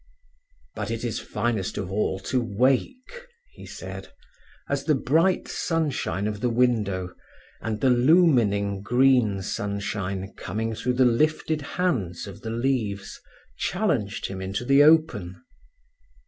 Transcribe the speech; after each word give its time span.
"But 0.73 0.89
it 0.89 1.03
is 1.03 1.19
finest 1.19 1.77
of 1.77 1.91
all 1.91 2.17
to 2.21 2.41
wake," 2.41 3.27
he 3.51 3.67
said, 3.67 4.11
as 4.67 4.85
the 4.85 4.95
bright 4.95 5.47
sunshine 5.47 6.25
of 6.25 6.39
the 6.41 6.49
window, 6.49 7.13
and 7.61 7.81
the 7.81 7.91
lumining 7.91 8.81
green 8.81 9.43
sunshine 9.43 10.33
coming 10.35 10.73
through 10.73 10.93
the 10.93 11.05
lifted 11.05 11.61
hands 11.61 12.25
of 12.25 12.41
the 12.41 12.49
leaves, 12.49 13.21
challenged 13.59 14.25
him 14.25 14.41
into 14.41 14.65
the 14.65 14.81
open. 14.81 15.39